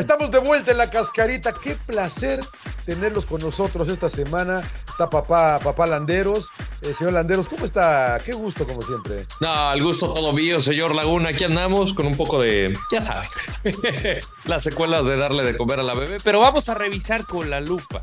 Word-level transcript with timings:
Estamos 0.00 0.30
de 0.30 0.38
vuelta 0.38 0.70
en 0.70 0.78
la 0.78 0.88
cascarita. 0.88 1.52
Qué 1.52 1.74
placer 1.74 2.40
tenerlos 2.86 3.26
con 3.26 3.42
nosotros 3.42 3.86
esta 3.86 4.08
semana. 4.08 4.62
Está 4.88 5.10
papá, 5.10 5.58
papá 5.58 5.86
Landeros. 5.86 6.48
Eh, 6.80 6.94
señor 6.96 7.12
Landeros, 7.12 7.46
¿cómo 7.46 7.66
está? 7.66 8.18
Qué 8.24 8.32
gusto, 8.32 8.66
como 8.66 8.80
siempre. 8.80 9.26
No, 9.42 9.72
el 9.74 9.82
gusto 9.82 10.10
todo 10.14 10.32
mío, 10.32 10.62
señor 10.62 10.94
Laguna. 10.94 11.28
Aquí 11.28 11.44
andamos 11.44 11.92
con 11.92 12.06
un 12.06 12.16
poco 12.16 12.40
de, 12.40 12.74
ya 12.90 13.02
saben, 13.02 13.28
las 14.46 14.64
secuelas 14.64 15.04
de 15.04 15.18
darle 15.18 15.44
de 15.44 15.58
comer 15.58 15.80
a 15.80 15.82
la 15.82 15.92
bebé. 15.92 16.16
Pero 16.24 16.40
vamos 16.40 16.70
a 16.70 16.74
revisar 16.74 17.26
con 17.26 17.50
la 17.50 17.60
lupa 17.60 18.00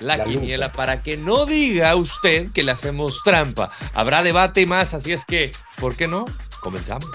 la, 0.00 0.18
La 0.18 0.24
quiniela 0.24 0.66
lupa. 0.66 0.76
para 0.76 1.02
que 1.02 1.16
no 1.16 1.46
diga 1.46 1.96
usted 1.96 2.52
que 2.52 2.62
le 2.62 2.72
hacemos 2.72 3.22
trampa. 3.24 3.70
Habrá 3.94 4.22
debate 4.22 4.60
y 4.60 4.66
más, 4.66 4.92
así 4.92 5.14
es 5.14 5.24
que, 5.24 5.52
¿por 5.80 5.96
qué 5.96 6.08
no? 6.08 6.26
Comenzamos. 6.60 7.08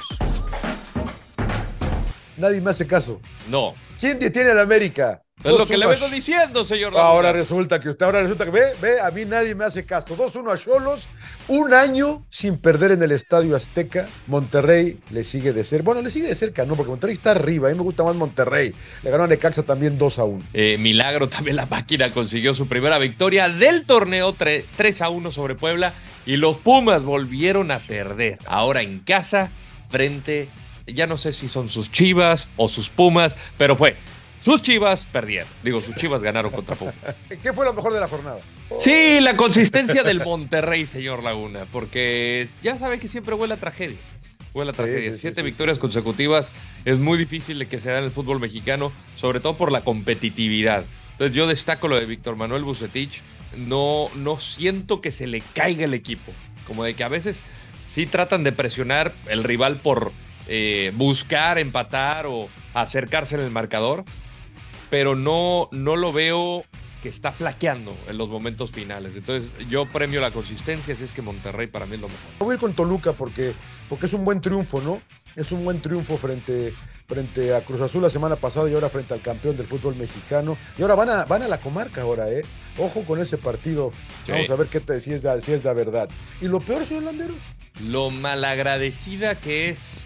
Nadie 2.36 2.62
me 2.62 2.72
hace 2.72 2.88
caso. 2.88 3.22
No, 3.50 3.74
¿Quién 4.04 4.20
detiene 4.20 4.50
a 4.50 4.54
la 4.54 4.64
América? 4.64 5.22
es 5.44 5.58
lo 5.58 5.66
que 5.66 5.78
le 5.78 5.86
vengo 5.88 6.10
diciendo, 6.10 6.66
señor. 6.66 6.98
Ahora 6.98 7.32
resulta 7.32 7.80
que 7.80 7.90
usted, 7.90 8.06
ahora 8.06 8.22
resulta 8.22 8.46
que 8.46 8.52
ve, 8.52 8.74
ve, 8.82 9.00
a 9.00 9.12
mí 9.12 9.24
nadie 9.24 9.56
me 9.56 9.64
hace 9.64 9.86
caso. 9.86 10.18
2-1 10.18 10.54
a 10.54 10.58
Cholos, 10.58 11.08
un 11.48 11.74
año 11.74 12.26
sin 12.30 12.58
perder 12.58 12.92
en 12.92 13.02
el 13.02 13.14
Estadio 13.14 13.56
Azteca. 13.56 14.08
Monterrey 14.28 15.00
le 15.12 15.24
sigue 15.24 15.54
de 15.54 15.64
cerca. 15.64 15.86
Bueno, 15.86 16.02
le 16.02 16.12
sigue 16.12 16.28
de 16.28 16.36
cerca, 16.36 16.66
no, 16.66 16.76
porque 16.76 16.90
Monterrey 16.90 17.14
está 17.14 17.32
arriba. 17.32 17.70
A 17.70 17.72
mí 17.72 17.78
me 17.78 17.84
gusta 17.84 18.04
más 18.04 18.16
Monterrey. 18.16 18.74
Le 19.04 19.10
ganó 19.10 19.24
a 19.24 19.28
Necaxa 19.28 19.64
también 19.64 19.98
2 19.98 20.20
a 20.20 20.24
1. 20.26 20.44
Eh, 20.54 20.78
milagro 20.78 21.30
también 21.30 21.56
la 21.56 21.66
máquina 21.66 22.12
consiguió 22.14 22.54
su 22.54 22.68
primera 22.68 22.98
victoria 23.00 23.48
del 23.48 23.86
torneo 23.86 24.34
3, 24.34 24.66
3 24.76 25.02
a 25.02 25.10
1 25.10 25.32
sobre 25.32 25.56
Puebla 25.56 25.94
y 26.26 26.36
los 26.38 26.58
Pumas 26.58 27.04
volvieron 27.04 27.72
a 27.72 27.80
perder. 27.80 28.38
Ahora 28.48 28.82
en 28.82 29.00
casa, 29.00 29.50
frente, 29.90 30.50
ya 30.88 31.08
no 31.08 31.18
sé 31.18 31.34
si 31.34 31.48
son 31.48 31.70
sus 31.70 31.92
Chivas 31.92 32.48
o 32.58 32.68
sus 32.68 32.90
Pumas, 32.90 33.38
pero 33.58 33.76
fue. 33.76 33.96
Sus 34.44 34.62
Chivas 34.62 35.06
perdieron. 35.12 35.48
Digo, 35.64 35.80
sus 35.80 35.96
Chivas 35.96 36.22
ganaron 36.22 36.52
contra 36.52 36.76
Pumas. 36.76 36.96
¿Qué 37.42 37.54
fue 37.54 37.66
lo 37.66 37.74
mejor 37.74 37.94
de 37.94 38.00
la 38.02 38.08
jornada? 38.08 38.40
Sí, 38.78 39.20
la 39.22 39.38
consistencia 39.38 40.04
del 40.04 40.24
Monterrey, 40.24 40.86
señor 40.86 41.24
Laguna, 41.24 41.66
porque 41.72 42.48
ya 42.62 42.78
sabe 42.78 43.00
que 43.00 43.08
siempre 43.08 43.36
huele 43.36 43.54
a 43.54 43.58
tragedia. 43.58 43.98
Huele 44.54 44.72
a 44.72 44.74
tragedia. 44.74 45.12
sí, 45.12 45.16
sí, 45.16 45.22
Siete 45.22 45.42
sí, 45.42 45.46
victorias 45.46 45.80
consecutivas 45.80 46.52
es 46.84 47.00
muy 47.00 47.18
difícil 47.18 47.58
de 47.60 47.68
que 47.68 47.80
se 47.80 47.90
da 47.90 48.00
en 48.00 48.04
el 48.04 48.12
fútbol 48.12 48.40
mexicano, 48.40 48.92
sobre 49.16 49.40
todo 49.40 49.56
por 49.56 49.72
la 49.72 49.82
competitividad. 49.82 50.84
Entonces 51.14 51.36
yo 51.36 51.48
destaco 51.48 51.88
lo 51.88 52.00
de 52.00 52.06
Víctor 52.06 52.36
Manuel 52.36 52.64
Bucetich. 52.64 53.22
No, 53.58 54.10
no 54.16 54.40
siento 54.40 55.00
que 55.00 55.12
se 55.12 55.28
le 55.28 55.42
caiga 55.54 55.86
el 55.86 55.94
equipo. 55.94 56.34
Como 56.68 56.84
de 56.84 56.96
que 56.96 57.04
a 57.04 57.08
veces 57.08 57.42
sí 57.86 58.06
tratan 58.08 58.44
de 58.44 58.52
presionar 58.52 59.14
el 59.30 59.44
rival 59.44 59.78
por 59.78 60.12
eh, 60.48 60.92
buscar 60.96 61.58
empatar 61.58 62.26
o 62.28 62.50
acercarse 62.74 63.36
en 63.36 63.42
el 63.42 63.52
marcador, 63.52 64.04
pero 64.90 65.16
no, 65.16 65.70
no 65.72 65.96
lo 65.96 66.14
veo 66.14 66.66
que 67.04 67.10
está 67.10 67.34
flaqueando 67.34 67.94
en 68.08 68.18
los 68.18 68.30
momentos 68.30 68.72
finales. 68.72 69.14
Entonces, 69.16 69.50
yo 69.70 69.86
premio 69.86 70.22
la 70.22 70.32
consistencia, 70.32 70.96
si 70.96 71.04
es 71.04 71.12
que 71.12 71.22
Monterrey 71.22 71.68
para 71.68 71.86
mí 71.86 71.96
es 71.96 72.02
lo 72.02 72.08
mejor. 72.08 72.24
Voy 72.40 72.52
a 72.52 72.54
ir 72.54 72.60
con 72.62 72.74
Toluca 72.74 73.12
porque, 73.12 73.52
porque 73.90 74.06
es 74.06 74.14
un 74.14 74.24
buen 74.24 74.40
triunfo, 74.40 74.80
¿no? 74.82 75.02
Es 75.36 75.52
un 75.52 75.66
buen 75.66 75.82
triunfo 75.82 76.18
frente, 76.18 76.74
frente 77.08 77.54
a 77.54 77.60
Cruz 77.60 77.82
Azul 77.82 78.02
la 78.02 78.10
semana 78.10 78.38
pasada 78.38 78.70
y 78.70 78.74
ahora 78.74 78.88
frente 78.88 79.14
al 79.14 79.20
campeón 79.20 79.58
del 79.58 79.68
fútbol 79.68 79.96
mexicano. 79.98 80.58
Y 80.78 80.82
ahora 80.82 80.96
van 80.96 81.10
a, 81.10 81.26
van 81.26 81.44
a 81.44 81.50
la 81.50 81.60
comarca 81.60 82.04
ahora, 82.04 82.32
¿eh? 82.32 82.44
Ojo 82.78 83.04
con 83.04 83.20
ese 83.20 83.38
partido. 83.38 83.92
Sí. 84.26 84.32
Vamos 84.32 84.50
a 84.50 84.56
ver 84.56 84.68
qué 84.68 84.80
te, 84.80 85.02
si, 85.02 85.12
es 85.12 85.24
si 85.44 85.52
es 85.52 85.62
de 85.62 85.74
verdad. 85.74 86.08
Y 86.40 86.46
lo 86.46 86.60
peor, 86.60 86.86
señor 86.86 87.04
Landeros, 87.04 87.36
Lo 87.86 88.12
malagradecida 88.12 89.36
que 89.36 89.70
es 89.70 90.06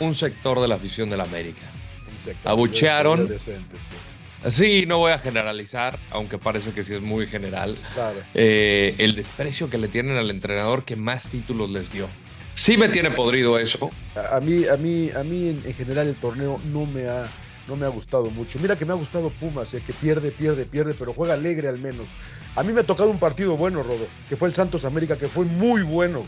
un 0.00 0.14
sector 0.14 0.60
de 0.60 0.68
la 0.68 0.76
afición 0.76 1.10
del 1.10 1.20
América. 1.20 1.62
Abuchearon. 2.44 3.28
sí. 4.50 4.86
No 4.86 4.98
voy 4.98 5.12
a 5.12 5.18
generalizar, 5.18 5.98
aunque 6.10 6.38
parece 6.38 6.70
que 6.72 6.82
sí 6.82 6.94
es 6.94 7.00
muy 7.00 7.26
general. 7.26 7.76
Claro. 7.94 8.20
eh, 8.34 8.94
el 8.98 9.14
desprecio 9.14 9.70
que 9.70 9.78
le 9.78 9.88
tienen 9.88 10.16
al 10.16 10.30
entrenador 10.30 10.84
que 10.84 10.96
más 10.96 11.26
títulos 11.28 11.70
les 11.70 11.90
dio. 11.92 12.06
Sí 12.54 12.76
me 12.76 12.88
tiene 12.88 13.10
podrido 13.12 13.58
eso. 13.58 13.90
A, 14.16 14.36
a 14.36 14.40
mí, 14.40 14.66
a 14.66 14.76
mí, 14.76 15.10
a 15.16 15.22
mí 15.22 15.48
en, 15.48 15.62
en 15.64 15.74
general 15.74 16.08
el 16.08 16.16
torneo 16.16 16.60
no 16.72 16.86
me 16.86 17.06
ha, 17.08 17.24
no 17.68 17.76
me 17.76 17.86
ha 17.86 17.88
gustado 17.88 18.30
mucho. 18.30 18.58
Mira 18.58 18.76
que 18.76 18.84
me 18.84 18.92
ha 18.92 18.96
gustado 18.96 19.30
Pumas, 19.30 19.72
eh, 19.74 19.82
que 19.86 19.92
pierde, 19.92 20.30
pierde, 20.32 20.64
pierde, 20.66 20.94
pero 20.98 21.12
juega 21.12 21.34
alegre 21.34 21.68
al 21.68 21.78
menos. 21.78 22.06
A 22.56 22.64
mí 22.64 22.72
me 22.72 22.80
ha 22.80 22.84
tocado 22.84 23.10
un 23.10 23.18
partido 23.20 23.56
bueno, 23.56 23.84
Rodo, 23.84 24.08
que 24.28 24.36
fue 24.36 24.48
el 24.48 24.54
Santos 24.54 24.84
América, 24.84 25.16
que 25.16 25.28
fue 25.28 25.44
muy 25.44 25.82
bueno. 25.82 26.24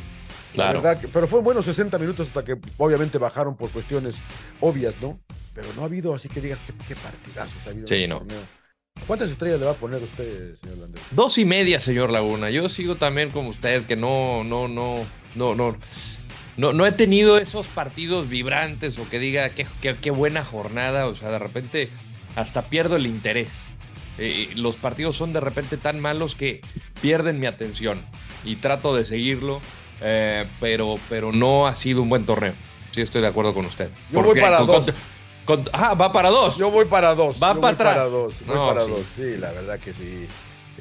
La 0.54 0.64
Claro. 0.64 0.82
verdad 0.82 1.00
que- 1.00 1.08
pero 1.08 1.28
fue 1.28 1.40
bueno 1.42 1.62
60 1.62 1.98
minutos 1.98 2.28
hasta 2.28 2.44
que 2.44 2.56
obviamente 2.78 3.18
bajaron 3.18 3.56
por 3.56 3.70
cuestiones 3.70 4.16
obvias, 4.60 4.94
¿no? 5.00 5.20
Pero 5.54 5.68
no 5.76 5.82
ha 5.82 5.84
habido 5.84 6.14
así 6.14 6.28
que 6.28 6.40
digas 6.40 6.58
qué, 6.66 6.72
qué 6.88 6.96
partidazos 6.96 7.66
ha 7.66 7.70
habido 7.70 7.86
Sí, 7.86 7.94
en 8.04 8.10
no. 8.10 8.18
torneo. 8.18 8.40
¿Cuántas 9.06 9.30
estrellas 9.30 9.60
le 9.60 9.66
va 9.66 9.72
a 9.72 9.76
poner 9.76 10.02
usted, 10.02 10.56
señor 10.56 10.78
Landero? 10.78 11.02
Dos 11.12 11.38
y 11.38 11.44
media, 11.44 11.80
señor 11.80 12.10
Laguna. 12.10 12.50
Yo 12.50 12.68
sigo 12.68 12.96
también 12.96 13.30
como 13.30 13.48
usted, 13.50 13.84
que 13.86 13.96
no, 13.96 14.44
no, 14.44 14.68
no, 14.68 15.04
no, 15.36 15.54
no. 15.54 15.76
No, 16.56 16.72
no 16.72 16.86
he 16.86 16.92
tenido 16.92 17.38
esos 17.38 17.66
partidos 17.68 18.28
vibrantes 18.28 18.98
o 18.98 19.08
que 19.08 19.18
diga 19.18 19.48
qué, 19.50 19.66
qué- 19.80 19.96
qué 19.96 20.10
buena 20.10 20.44
jornada. 20.44 21.06
O 21.06 21.14
sea, 21.14 21.30
de 21.30 21.38
repente 21.38 21.88
hasta 22.36 22.62
pierdo 22.62 22.96
el 22.96 23.06
interés. 23.06 23.52
Eh, 24.18 24.50
los 24.56 24.76
partidos 24.76 25.16
son 25.16 25.32
de 25.32 25.40
repente 25.40 25.76
tan 25.78 26.00
malos 26.00 26.34
que 26.34 26.60
pierden 27.00 27.40
mi 27.40 27.46
atención. 27.46 28.04
Y 28.44 28.56
trato 28.56 28.94
de 28.94 29.06
seguirlo, 29.06 29.60
eh, 30.00 30.46
pero, 30.60 30.96
pero 31.08 31.32
no 31.32 31.66
ha 31.66 31.74
sido 31.74 32.02
un 32.02 32.08
buen 32.08 32.24
torneo. 32.26 32.52
Sí, 32.92 33.00
estoy 33.02 33.20
de 33.22 33.28
acuerdo 33.28 33.54
con 33.54 33.64
usted. 33.66 33.88
Yo 34.10 34.22
voy 34.22 34.40
para 34.40 34.58
con- 34.58 34.66
dos. 34.66 34.84
con- 35.46 35.62
con- 35.64 35.70
ah, 35.72 35.94
va 35.94 36.10
para 36.12 36.28
dos. 36.30 36.56
Yo 36.56 36.70
voy 36.70 36.84
para 36.86 37.14
dos. 37.14 37.34
Va 37.42 37.54
yo 37.54 37.60
para 37.60 37.72
voy 37.72 37.74
para 37.76 37.90
atrás. 37.92 38.10
dos. 38.10 38.34
Voy 38.46 38.56
No, 38.56 38.68
para 38.68 38.84
sí. 38.84 38.90
dos. 38.90 39.00
Sí, 39.16 39.36
la 39.38 39.52
verdad 39.52 39.78
que 39.78 39.92
sí. 39.94 40.26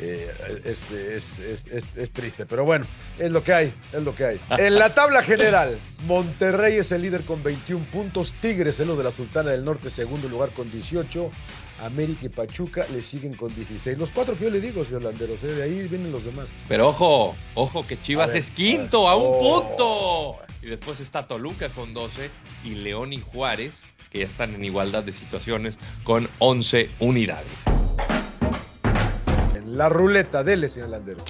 Eh, 0.01 0.31
es, 0.63 0.91
es- 0.91 1.39
es- 1.67 1.85
es- 1.97 2.11
triste, 2.11 2.45
pero 2.45 2.63
bueno, 2.63 2.85
es 3.17 3.29
lo 3.31 3.43
que 3.43 3.53
hay, 3.53 3.73
es 3.93 4.01
lo 4.01 4.15
que 4.15 4.25
hay. 4.25 4.39
En 4.57 4.75
la 4.75 4.93
tabla 4.93 5.21
general, 5.23 5.77
Monterrey 6.05 6.77
es 6.77 6.91
el 6.93 7.01
líder 7.01 7.21
con 7.23 7.43
21 7.43 7.83
puntos, 7.91 8.33
Tigres 8.41 8.79
es 8.79 8.87
lo 8.87 8.95
de 8.95 9.03
la 9.03 9.11
Sultana 9.11 9.51
del 9.51 9.65
Norte, 9.65 9.89
segundo 9.89 10.29
lugar 10.29 10.49
con 10.51 10.71
18, 10.71 11.29
América 11.83 12.25
y 12.25 12.29
Pachuca 12.29 12.85
le 12.93 13.03
siguen 13.03 13.33
con 13.33 13.53
16. 13.53 13.97
Los 13.97 14.09
cuatro 14.09 14.35
que 14.35 14.45
yo 14.45 14.49
le 14.49 14.61
digo, 14.61 14.83
señor 14.85 15.01
Landeros, 15.03 15.43
¿eh? 15.43 15.47
de 15.47 15.63
ahí 15.63 15.87
vienen 15.87 16.11
los 16.13 16.23
demás. 16.23 16.47
Pero 16.69 16.89
ojo, 16.89 17.35
ojo 17.55 17.85
que 17.85 18.01
Chivas 18.01 18.29
ver, 18.29 18.37
es 18.37 18.51
quinto 18.51 19.07
a 19.09 19.15
un 19.17 19.23
Oh. 19.27 19.67
punto. 19.77 20.45
Y 20.61 20.67
después 20.67 20.99
está 21.01 21.27
Toluca 21.27 21.69
con 21.69 21.93
12 21.93 22.29
y 22.65 22.75
León 22.75 23.11
y 23.13 23.17
Juárez, 23.21 23.83
que 24.11 24.19
ya 24.19 24.25
están 24.25 24.55
en 24.55 24.63
igualdad 24.65 25.03
de 25.03 25.11
situaciones, 25.11 25.75
con 26.03 26.29
11 26.39 26.89
unidades. 26.99 27.47
La 29.69 29.89
ruleta, 29.89 30.43
dele, 30.43 30.67
señor 30.69 30.89
Landeros. 30.89 31.23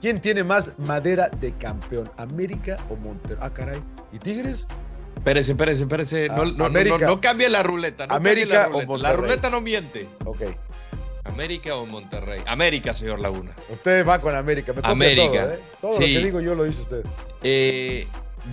¿Quién 0.00 0.20
tiene 0.20 0.42
más 0.42 0.74
madera 0.78 1.28
de 1.28 1.52
campeón, 1.52 2.10
América 2.16 2.76
o 2.90 2.96
Monterrey? 2.96 3.38
Ah, 3.40 3.50
caray. 3.50 3.80
¿Y 4.12 4.18
Tigres? 4.18 4.66
Espérese, 5.16 5.52
espérese, 5.52 5.82
espérese. 5.84 6.28
No, 6.28 6.34
Ah, 6.34 6.44
no, 6.46 6.52
no, 6.52 6.64
América. 6.64 6.98
no, 6.98 7.06
no 7.06 7.20
cambie 7.20 7.48
la 7.48 7.62
ruleta. 7.62 8.06
América 8.08 8.54
la 8.54 8.66
o 8.68 8.70
ruleta. 8.72 8.82
La 8.82 8.86
Monterrey. 8.88 9.16
ruleta 9.16 9.50
no 9.50 9.60
miente. 9.60 10.08
Ok. 10.24 10.40
América 11.24 11.76
o 11.76 11.86
Monterrey. 11.86 12.40
América, 12.46 12.94
señor 12.94 13.20
Laguna. 13.20 13.52
Usted 13.68 14.04
va 14.06 14.18
con 14.20 14.34
América. 14.34 14.72
Me 14.72 14.80
América. 14.82 15.42
todo, 15.42 15.52
¿eh? 15.52 15.58
Todo 15.80 15.96
Sí. 15.98 16.00
lo 16.14 16.18
que 16.20 16.24
digo 16.26 16.40
yo 16.40 16.54
lo 16.56 16.64
dice 16.64 16.80
usted. 16.80 17.04
Eh, 17.44 18.08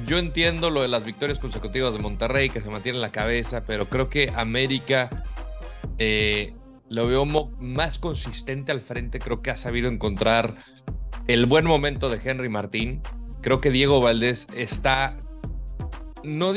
yo 0.05 0.19
entiendo 0.19 0.69
lo 0.69 0.83
de 0.83 0.87
las 0.87 1.03
victorias 1.03 1.39
consecutivas 1.39 1.93
de 1.93 1.99
Monterrey, 1.99 2.51
que 2.51 2.61
se 2.61 2.69
mantiene 2.69 2.97
en 2.99 3.01
la 3.01 3.11
cabeza, 3.11 3.63
pero 3.65 3.87
creo 3.89 4.07
que 4.09 4.31
América 4.35 5.09
eh, 5.97 6.53
lo 6.89 7.07
veo 7.07 7.25
más 7.25 7.99
consistente 7.99 8.71
al 8.71 8.81
frente. 8.81 9.19
Creo 9.19 9.41
que 9.41 9.51
ha 9.51 9.57
sabido 9.57 9.89
encontrar 9.89 10.57
el 11.27 11.45
buen 11.45 11.65
momento 11.65 12.09
de 12.09 12.19
Henry 12.23 12.49
Martín. 12.49 13.01
Creo 13.41 13.61
que 13.61 13.69
Diego 13.71 14.01
Valdés 14.01 14.47
está, 14.55 15.15
no- 16.23 16.53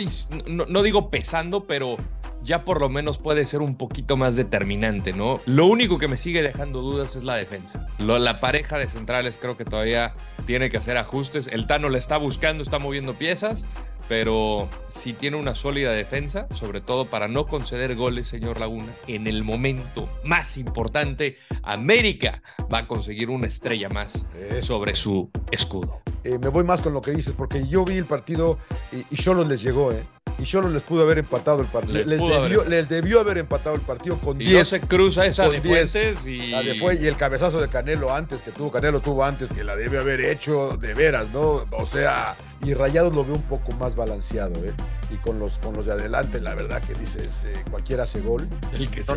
no 0.66 0.82
digo 0.82 1.10
pesando, 1.10 1.64
pero 1.66 1.96
ya 2.42 2.64
por 2.64 2.80
lo 2.80 2.88
menos 2.88 3.18
puede 3.18 3.44
ser 3.46 3.60
un 3.62 3.76
poquito 3.76 4.16
más 4.16 4.34
determinante, 4.34 5.12
¿no? 5.12 5.40
Lo 5.46 5.66
único 5.66 5.98
que 5.98 6.08
me 6.08 6.16
sigue 6.16 6.42
dejando 6.42 6.80
dudas 6.80 7.14
es 7.14 7.22
la 7.22 7.36
defensa. 7.36 7.86
Lo- 8.00 8.18
la 8.18 8.40
pareja 8.40 8.78
de 8.78 8.88
centrales 8.88 9.38
creo 9.40 9.56
que 9.56 9.64
todavía 9.64 10.12
tiene 10.44 10.68
que 10.68 10.76
hacer 10.76 10.96
ajustes. 10.96 11.46
El 11.46 11.68
Tano 11.68 11.88
le 11.88 11.98
está 11.98 12.16
buscando, 12.16 12.64
está 12.64 12.80
moviendo 12.80 13.14
piezas, 13.14 13.64
pero 14.08 14.68
si 14.90 15.12
tiene 15.12 15.36
una 15.36 15.54
sólida 15.54 15.92
defensa, 15.92 16.46
sobre 16.54 16.80
todo 16.80 17.06
para 17.06 17.28
no 17.28 17.46
conceder 17.46 17.94
goles, 17.94 18.26
señor 18.26 18.60
Laguna. 18.60 18.92
En 19.06 19.26
el 19.26 19.44
momento 19.44 20.08
más 20.24 20.56
importante, 20.56 21.38
América 21.62 22.42
va 22.72 22.78
a 22.78 22.86
conseguir 22.86 23.30
una 23.30 23.46
estrella 23.46 23.88
más 23.88 24.26
sobre 24.62 24.94
su 24.94 25.30
escudo. 25.50 26.00
Eh, 26.24 26.38
me 26.38 26.48
voy 26.48 26.64
más 26.64 26.80
con 26.80 26.92
lo 26.92 27.00
que 27.00 27.10
dices, 27.12 27.34
porque 27.36 27.66
yo 27.66 27.84
vi 27.84 27.96
el 27.96 28.04
partido 28.04 28.58
y, 28.92 29.14
y 29.14 29.16
solo 29.16 29.44
les 29.44 29.60
llegó, 29.62 29.92
¿eh? 29.92 30.02
y 30.38 30.46
solo 30.46 30.68
les 30.68 30.82
pudo 30.82 31.02
haber 31.02 31.18
empatado 31.18 31.60
el 31.60 31.66
partido. 31.66 31.94
Les, 32.04 32.88
debió, 32.88 33.20
haber... 33.20 33.38
empatado 33.38 33.74
el 33.76 33.80
partido 33.82 34.16
con 34.18 34.38
10. 34.38 34.52
no 34.52 34.64
se 34.64 34.80
cruza 34.80 35.26
esa 35.26 35.48
de 35.48 35.60
Fuentes 35.60 36.26
y... 36.26 36.48
La 36.48 36.62
de 36.62 36.98
y 37.00 37.06
el 37.06 37.16
cabezazo 37.16 37.60
de 37.60 37.68
Canelo 37.68 38.12
antes 38.12 38.40
que 38.40 38.50
tuvo, 38.50 38.70
Canelo 38.70 39.00
tuvo 39.00 39.24
antes 39.24 39.50
que 39.50 39.64
la 39.64 39.76
debe 39.76 39.98
haber 39.98 40.20
hecho 40.20 40.76
de 40.76 40.94
veras, 40.94 41.28
¿no? 41.32 41.64
O 41.70 41.86
sea, 41.86 42.36
y 42.64 42.74
Rayados 42.74 43.14
lo 43.14 43.24
veo 43.24 43.34
un 43.34 43.42
poco 43.42 43.72
más 43.72 43.96
balanceado, 43.96 44.54
¿eh? 44.64 44.72
Y 45.10 45.16
con 45.16 45.40
los, 45.40 45.58
con 45.58 45.74
los 45.74 45.86
de 45.86 45.92
adelante, 45.92 46.40
la 46.40 46.54
verdad 46.54 46.80
que 46.80 46.94
dices, 46.94 47.44
eh, 47.44 47.52
cualquiera 47.70 48.04
hace 48.04 48.20
gol. 48.20 48.48
El 48.72 48.88
que 48.88 49.02
no, 49.02 49.16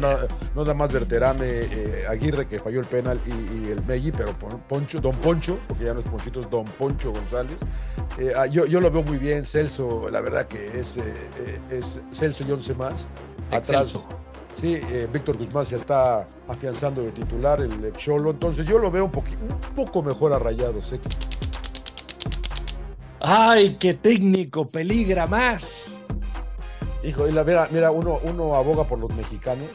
no, 0.56 0.62
nada 0.62 0.74
más 0.74 0.92
Verterame, 0.92 1.46
eh, 1.46 2.06
Aguirre 2.10 2.48
que 2.48 2.58
falló 2.58 2.80
el 2.80 2.88
penal 2.88 3.20
y, 3.26 3.70
el 3.70 3.86
Meggi, 3.86 4.12
pero 4.12 4.34
Poncho, 4.68 5.00
Don 5.00 5.16
Poncho, 5.18 5.60
porque 5.68 5.86
ya 5.86 5.94
no 5.94 6.00
es 6.00 6.10
Ponchito, 6.10 6.40
es 6.40 6.50
Don 6.50 6.66
Poncho 6.66 7.12
González. 7.12 7.58
Eh, 8.18 8.34
ah, 8.36 8.48
yo, 8.48 8.66
yo, 8.66 8.82
lo 8.82 8.90
veo 8.90 9.04
muy 9.04 9.20
bien, 9.20 9.46
Celso, 9.46 10.10
la 10.10 10.22
verdad 10.22 10.48
que 10.48 10.80
es, 10.80 10.98
es 11.70 12.02
Celso 12.12 12.44
y 12.48 12.52
11 12.52 12.74
más. 12.74 13.06
Atrás. 13.52 14.08
Sí, 14.56 14.80
Víctor 15.12 15.38
Guzmán 15.38 15.66
ya 15.66 15.78
está 15.78 16.26
afianzando 16.48 17.02
de 17.02 17.12
titular 17.12 17.62
el 17.62 17.92
Cholo, 17.92 18.32
entonces 18.32 18.66
yo 18.66 18.80
lo 18.80 18.90
veo 18.90 19.06
un, 19.06 19.12
un 19.14 19.76
poco 19.76 20.02
mejor 20.02 20.34
a 20.34 20.40
Rayados. 20.40 20.94
¿eh? 20.94 21.00
¡Ay, 23.20 23.78
qué 23.80 23.94
técnico! 23.94 24.66
¡Peligra 24.66 25.28
más! 25.28 25.64
Hijo, 27.04 27.28
y 27.28 27.32
la, 27.32 27.44
mira, 27.44 27.68
mira 27.72 27.92
uno, 27.92 28.20
uno 28.24 28.56
aboga 28.56 28.84
por 28.86 29.00
los 29.00 29.14
mexicanos 29.16 29.70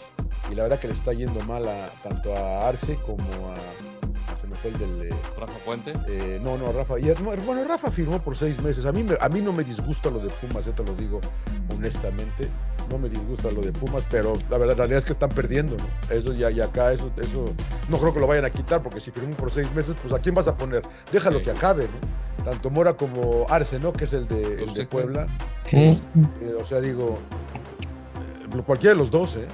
y 0.51 0.55
la 0.55 0.65
verdad 0.65 0.81
que 0.81 0.89
le 0.89 0.95
está 0.95 1.13
yendo 1.13 1.41
mal 1.45 1.67
a, 1.69 1.89
tanto 2.03 2.35
a 2.35 2.69
Arce 2.69 2.97
como 3.07 3.23
a, 3.23 4.37
se 4.37 4.47
me 4.47 4.57
fue 4.57 4.71
el 4.71 4.79
del 4.79 5.13
eh, 5.13 5.15
Rafa 5.39 5.59
Puente 5.65 5.93
eh, 6.09 6.41
no 6.43 6.57
no 6.57 6.73
Rafa 6.73 6.95
bueno 7.23 7.65
Rafa 7.65 7.91
firmó 7.91 8.21
por 8.21 8.37
seis 8.37 8.61
meses 8.61 8.87
a 8.87 8.93
mí 8.93 9.05
a 9.21 9.29
mí 9.29 9.41
no 9.41 9.53
me 9.53 9.63
disgusta 9.63 10.11
lo 10.11 10.19
de 10.19 10.29
Pumas 10.29 10.65
te 10.65 10.83
lo 10.83 10.95
digo 10.95 11.21
honestamente 11.73 12.49
no 12.91 12.99
me 12.99 13.09
disgusta 13.09 13.51
lo 13.51 13.63
de 13.63 13.73
Pumas, 13.73 14.05
pero 14.11 14.37
la 14.51 14.59
verdad, 14.59 14.75
la 14.75 14.79
realidad 14.79 14.99
es 14.99 15.05
que 15.05 15.13
están 15.13 15.31
perdiendo, 15.31 15.77
¿no? 15.77 16.15
Eso 16.15 16.33
ya, 16.33 16.51
y 16.51 16.61
acá, 16.61 16.93
eso, 16.93 17.11
eso, 17.17 17.55
no 17.89 17.99
creo 17.99 18.13
que 18.13 18.21
lo 18.21 18.27
vayan 18.27 18.45
a 18.45 18.51
quitar, 18.51 18.83
porque 18.83 19.01
si 19.01 19.11
firmó 19.11 19.35
por 19.37 19.51
seis 19.51 19.73
meses, 19.75 19.95
pues 20.03 20.13
¿a 20.13 20.19
quién 20.19 20.35
vas 20.35 20.49
a 20.49 20.57
poner? 20.57 20.83
Déjalo 21.13 21.41
que 21.41 21.51
acabe, 21.51 21.85
¿no? 21.85 22.45
Tanto 22.45 22.71
Mora 22.71 22.95
como 22.95 23.47
Arce, 23.49 23.79
¿no? 23.79 23.93
Que 23.93 24.05
es 24.05 24.13
el 24.13 24.27
de, 24.27 24.65
el 24.65 24.75
de 24.75 24.87
Puebla. 24.87 25.27
Eh, 25.71 26.01
o 26.61 26.65
sea, 26.65 26.81
digo, 26.81 27.15
eh, 28.53 28.63
cualquiera 28.67 28.95
de 28.95 28.99
los 28.99 29.11
dos, 29.11 29.37
¿eh? 29.37 29.47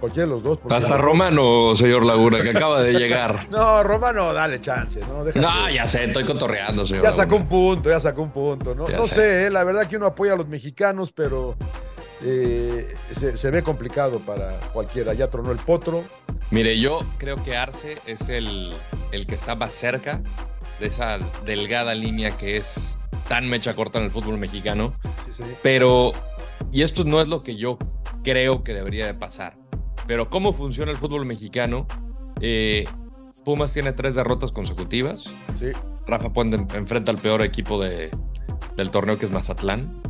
Cualquiera 0.00 0.26
de 0.26 0.32
los 0.32 0.42
dos. 0.42 0.58
Hasta 0.68 0.98
Romano, 0.98 1.76
señor 1.76 2.04
Laguna, 2.04 2.42
que 2.42 2.50
acaba 2.50 2.82
de 2.82 2.92
llegar. 2.92 3.46
no, 3.50 3.84
Romano, 3.84 4.32
dale 4.34 4.60
chance, 4.60 5.00
¿no? 5.00 5.24
no, 5.24 5.70
ya 5.70 5.86
sé, 5.86 6.04
estoy 6.06 6.26
cotorreando, 6.26 6.84
señor. 6.84 7.04
Ya 7.04 7.12
sacó 7.12 7.36
un 7.36 7.46
punto, 7.46 7.88
ya 7.88 8.00
sacó 8.00 8.22
un 8.22 8.32
punto, 8.32 8.74
¿no? 8.74 8.88
no 8.88 9.06
sé, 9.06 9.46
¿eh? 9.46 9.50
la 9.50 9.62
verdad 9.62 9.86
que 9.86 9.96
uno 9.96 10.06
apoya 10.06 10.32
a 10.32 10.36
los 10.36 10.48
mexicanos, 10.48 11.12
pero 11.12 11.56
eh, 12.24 12.94
se, 13.10 13.50
ve 13.50 13.62
complicado 13.62 14.20
para 14.20 14.58
cualquiera. 14.72 15.14
Ya 15.14 15.28
tronó 15.30 15.52
el 15.52 15.58
potro. 15.58 16.02
Mire, 16.50 16.78
yo 16.78 17.00
creo 17.18 17.36
que 17.36 17.56
Arce 17.56 17.98
es 18.06 18.28
el, 18.28 18.72
el 19.10 19.26
que 19.26 19.34
está 19.34 19.54
más 19.54 19.72
cerca 19.72 20.22
de 20.80 20.86
esa 20.86 21.18
delgada 21.44 21.94
línea 21.94 22.36
que 22.36 22.56
es 22.56 22.96
tan 23.28 23.46
mecha 23.46 23.74
corta 23.74 23.98
en 23.98 24.06
el 24.06 24.10
fútbol 24.10 24.38
mexicano. 24.38 24.92
Pero, 25.62 26.12
y 26.70 26.82
esto 26.82 27.04
no 27.04 27.20
es 27.20 27.28
lo 27.28 27.42
que 27.42 27.56
yo 27.56 27.78
creo 28.22 28.62
que 28.64 28.74
debería 28.74 29.06
de 29.06 29.14
pasar. 29.14 29.56
Pero 30.06 30.28
cómo 30.28 30.52
funciona 30.52 30.90
el 30.90 30.98
fútbol 30.98 31.24
mexicano, 31.24 31.86
eh, 32.40 32.84
Pumas 33.44 33.72
tiene 33.72 33.92
tres 33.92 34.14
derrotas 34.14 34.52
consecutivas. 34.52 35.24
Rafa 36.06 36.32
Puente 36.32 36.56
enfrenta 36.76 37.10
al 37.10 37.18
peor 37.18 37.42
equipo 37.42 37.80
de, 37.80 38.10
del 38.76 38.90
torneo 38.90 39.18
que 39.18 39.26
es 39.26 39.32
Mazatlán, 39.32 40.00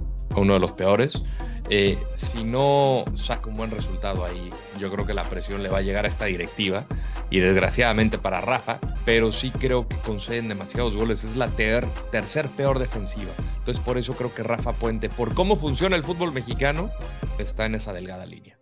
uno 0.40 0.54
de 0.54 0.60
los 0.60 0.72
peores. 0.72 1.24
Eh, 1.70 1.96
si 2.14 2.44
no 2.44 3.04
saca 3.16 3.48
un 3.48 3.54
buen 3.54 3.70
resultado 3.70 4.24
ahí, 4.24 4.50
yo 4.78 4.90
creo 4.90 5.06
que 5.06 5.14
la 5.14 5.22
presión 5.24 5.62
le 5.62 5.68
va 5.68 5.78
a 5.78 5.82
llegar 5.82 6.04
a 6.04 6.08
esta 6.08 6.26
directiva 6.26 6.84
y 7.30 7.38
desgraciadamente 7.38 8.18
para 8.18 8.40
Rafa, 8.40 8.78
pero 9.04 9.32
sí 9.32 9.50
creo 9.50 9.88
que 9.88 9.96
conceden 9.96 10.48
demasiados 10.48 10.94
goles, 10.94 11.24
es 11.24 11.36
la 11.36 11.48
tercer 11.48 12.48
peor 12.48 12.78
defensiva. 12.78 13.32
Entonces 13.58 13.82
por 13.82 13.96
eso 13.96 14.14
creo 14.14 14.34
que 14.34 14.42
Rafa 14.42 14.72
Puente, 14.72 15.08
por 15.08 15.34
cómo 15.34 15.56
funciona 15.56 15.96
el 15.96 16.04
fútbol 16.04 16.32
mexicano, 16.32 16.90
está 17.38 17.64
en 17.66 17.76
esa 17.76 17.92
delgada 17.92 18.26
línea. 18.26 18.61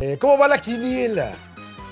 Eh, 0.00 0.16
¿Cómo 0.20 0.38
va 0.38 0.46
la 0.46 0.58
quiniela? 0.58 1.32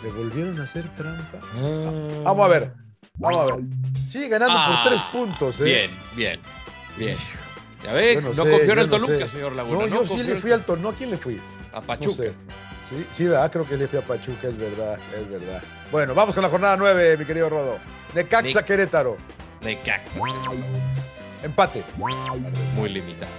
¿Le 0.02 0.10
volvieron 0.10 0.60
a 0.60 0.64
hacer 0.64 0.88
trampa? 0.94 1.38
Ah. 1.56 2.20
Vamos 2.22 2.46
a 2.46 2.48
ver. 2.48 2.72
Vamos 3.14 3.40
a 3.40 3.56
ver. 3.56 3.64
Sigue 4.08 4.28
ganando 4.28 4.54
por 4.54 4.76
ah, 4.76 4.84
tres 4.86 5.02
puntos, 5.12 5.60
¿eh? 5.60 5.64
Bien, 5.64 5.90
bien, 6.14 6.40
bien. 6.96 7.16
Ya 7.82 7.92
ve, 7.92 8.20
no, 8.22 8.28
confió 8.28 8.72
en 8.72 8.78
el 8.78 8.88
Toluca, 8.90 9.26
señor 9.26 9.52
Laguna. 9.52 9.86
No, 9.86 10.04
yo 10.04 10.16
sí 10.16 10.22
le 10.22 10.36
fui 10.36 10.52
al 10.52 10.64
Toluca. 10.64 10.82
¿No 10.82 10.88
a 10.90 10.94
quién 10.94 11.10
le 11.10 11.18
fui? 11.18 11.40
A 11.72 11.80
Pachuca. 11.80 12.24
Sí, 12.88 13.06
sí, 13.12 13.24
¿verdad? 13.24 13.50
Creo 13.50 13.66
que 13.66 13.76
le 13.76 13.88
fui 13.88 13.98
a 13.98 14.02
Pachuca, 14.02 14.48
es 14.48 14.56
verdad, 14.56 14.98
es 15.18 15.28
verdad. 15.28 15.62
Bueno, 15.90 16.14
vamos 16.14 16.34
con 16.34 16.42
la 16.42 16.48
jornada 16.48 16.76
nueve, 16.76 17.16
mi 17.16 17.24
querido 17.24 17.48
Rodo. 17.48 17.78
Necaxa 18.14 18.64
Querétaro. 18.64 19.16
Necaxa. 19.62 20.20
Empate. 21.42 21.84
Muy 22.74 22.88
limitado. 22.88 23.32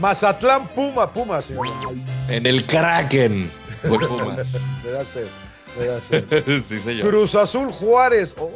Mazatlán 0.00 0.68
Puma, 0.68 1.12
Puma, 1.12 1.42
señor. 1.42 1.66
En 2.28 2.46
el 2.46 2.64
Kraken. 2.64 3.50
me 4.84 4.90
da 4.90 5.04
sed. 5.04 5.26
Me 5.78 5.84
da 5.86 6.00
sed. 6.00 6.60
sí, 6.62 6.78
señor. 6.78 7.08
Cruz 7.08 7.34
Azul 7.34 7.70
Juárez. 7.70 8.34
Oh. 8.38 8.50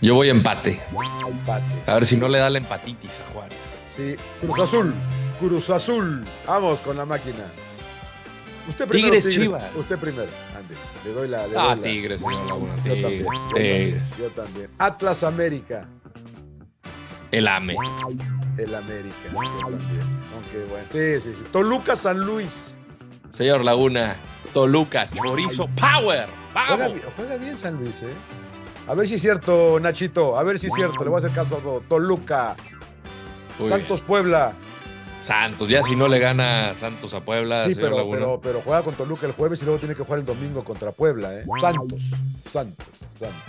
Yo 0.00 0.14
voy 0.14 0.28
a 0.28 0.32
empate. 0.32 0.80
Empate. 1.26 1.90
A 1.90 1.94
ver 1.94 2.06
si 2.06 2.16
no 2.16 2.28
le 2.28 2.38
da 2.38 2.50
la 2.50 2.58
empatitis 2.58 3.20
a 3.20 3.32
Juárez. 3.32 3.58
Sí, 3.96 4.16
Cruz 4.40 4.58
Azul. 4.58 4.94
Cruz 5.38 5.70
Azul. 5.70 6.24
Vamos 6.46 6.80
con 6.80 6.96
la 6.96 7.06
máquina. 7.06 7.50
Usted 8.68 8.88
primero. 8.88 9.14
Tigres, 9.14 9.34
Chivas. 9.34 9.64
Usted 9.76 9.98
primero. 9.98 10.28
Ande. 10.56 10.74
Le 11.04 11.12
doy 11.12 11.28
la. 11.28 11.46
Le 11.46 11.54
ah, 11.56 11.74
doy 11.76 11.82
Tigres, 11.82 12.20
la... 12.20 12.28
Yo 12.84 13.02
también. 13.02 13.24
Yo, 13.24 13.30
también. 13.52 14.02
yo 14.18 14.30
también. 14.30 14.70
Atlas 14.78 15.22
América. 15.22 15.88
El 17.30 17.48
AME. 17.48 17.76
El 18.58 18.74
América. 18.74 19.14
Yo 19.32 19.58
también. 19.58 20.22
Aunque 20.34 20.64
bueno. 20.70 20.86
Sí, 20.90 21.20
sí, 21.20 21.34
sí. 21.36 21.44
Toluca 21.50 21.96
San 21.96 22.20
Luis. 22.20 22.76
Señor 23.34 23.64
Laguna, 23.64 24.16
Toluca, 24.52 25.10
Chorizo 25.10 25.66
Power. 25.74 26.28
Juega, 26.52 26.90
juega, 27.16 27.36
bien 27.36 27.58
San 27.58 27.74
Luis, 27.74 28.00
¿eh? 28.02 28.14
A 28.86 28.94
ver 28.94 29.08
si 29.08 29.16
es 29.16 29.22
cierto, 29.22 29.80
Nachito. 29.80 30.38
A 30.38 30.44
ver 30.44 30.58
si 30.60 30.68
es 30.68 30.72
cierto. 30.72 31.02
Le 31.02 31.10
voy 31.10 31.16
a 31.16 31.18
hacer 31.18 31.32
caso 31.32 31.56
a 31.56 31.58
todo. 31.58 31.80
Toluca. 31.80 32.54
Santos 33.68 34.00
Puebla. 34.02 34.52
Santos, 35.20 35.68
ya 35.68 35.82
si 35.82 35.96
no 35.96 36.06
le 36.06 36.20
gana 36.20 36.74
Santos 36.74 37.12
a 37.14 37.24
Puebla. 37.24 37.66
Sí, 37.66 37.74
pero, 37.74 38.08
pero, 38.08 38.40
pero, 38.40 38.60
juega 38.60 38.82
con 38.82 38.94
Toluca 38.94 39.26
el 39.26 39.32
jueves 39.32 39.60
y 39.62 39.64
luego 39.64 39.80
tiene 39.80 39.96
que 39.96 40.04
jugar 40.04 40.20
el 40.20 40.26
domingo 40.26 40.62
contra 40.62 40.92
Puebla, 40.92 41.34
¿eh? 41.34 41.44
Santos, 41.60 42.02
Santos, 42.44 42.86
Santos. 43.18 43.42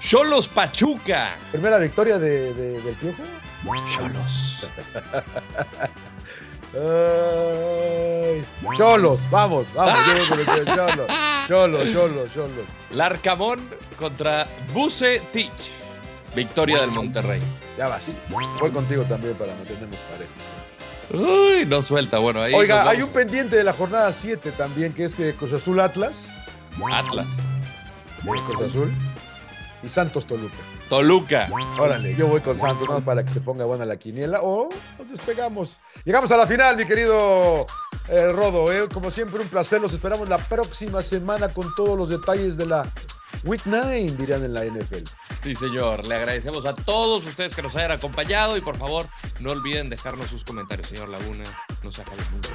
Cholos 0.00 0.48
Pachuca. 0.48 1.36
¿Primera 1.50 1.78
victoria 1.78 2.18
de, 2.18 2.52
del 2.52 2.94
Piojo? 2.96 3.22
Cholos. 3.96 4.66
cholos, 8.76 9.20
vamos, 9.30 9.66
vamos. 9.74 9.98
cholos, 10.06 10.28
cholos, 11.48 11.92
cholos, 11.92 12.32
cholos. 12.34 12.64
Larcamón 12.90 13.60
contra 13.98 14.48
Tich 15.32 15.50
Victoria 16.34 16.80
del 16.80 16.90
Monterrey. 16.92 17.40
Ya 17.78 17.88
vas. 17.88 18.10
Voy 18.28 18.70
contigo 18.70 19.04
también 19.04 19.34
para 19.34 19.54
mantenernos 19.54 19.98
parejos. 20.10 20.54
Uy, 21.12 21.66
no 21.66 21.82
suelta. 21.82 22.18
Bueno, 22.18 22.42
ahí. 22.42 22.54
Oiga, 22.54 22.88
hay 22.88 23.02
un 23.02 23.10
pendiente 23.10 23.56
de 23.56 23.64
la 23.64 23.72
jornada 23.72 24.12
7 24.12 24.52
también, 24.52 24.92
que 24.92 25.04
es 25.04 25.14
que 25.14 25.34
Cruz 25.34 25.52
Azul 25.52 25.78
Atlas. 25.80 26.28
Atlas. 26.92 27.28
Cruz 28.22 28.44
Azul. 28.66 28.92
Y 29.82 29.88
Santos 29.88 30.26
Toluca. 30.26 30.54
Toluca. 30.88 31.48
Órale, 31.78 32.14
yo 32.14 32.26
voy 32.26 32.40
con 32.40 32.58
Santos 32.58 33.02
para 33.02 33.24
que 33.24 33.30
se 33.30 33.40
ponga 33.40 33.64
buena 33.64 33.84
la 33.84 33.96
quiniela 33.96 34.40
o 34.42 34.68
nos 34.98 35.08
despegamos. 35.10 35.78
Llegamos 36.04 36.30
a 36.30 36.36
la 36.36 36.46
final, 36.46 36.76
mi 36.76 36.84
querido 36.84 37.66
eh, 38.08 38.30
Rodo. 38.32 38.70
eh. 38.72 38.88
Como 38.92 39.10
siempre, 39.10 39.40
un 39.40 39.48
placer. 39.48 39.80
Los 39.80 39.92
esperamos 39.92 40.28
la 40.28 40.38
próxima 40.38 41.02
semana 41.02 41.48
con 41.48 41.74
todos 41.74 41.96
los 41.98 42.08
detalles 42.10 42.56
de 42.56 42.66
la 42.66 42.86
Week 43.44 43.62
9, 43.64 44.14
dirían 44.16 44.44
en 44.44 44.54
la 44.54 44.64
NFL. 44.64 45.04
Sí, 45.42 45.54
señor. 45.54 46.06
Le 46.06 46.16
agradecemos 46.16 46.64
a 46.66 46.74
todos 46.74 47.26
ustedes 47.26 47.54
que 47.54 47.62
nos 47.62 47.74
hayan 47.76 47.90
acompañado 47.90 48.56
y 48.56 48.60
por 48.60 48.76
favor 48.76 49.06
no 49.40 49.52
olviden 49.52 49.90
dejarnos 49.90 50.28
sus 50.28 50.44
comentarios, 50.44 50.88
señor 50.88 51.08
Laguna. 51.08 51.44
No 51.82 51.92
se 51.92 52.02
acabe 52.02 52.22
mucho. 52.32 52.50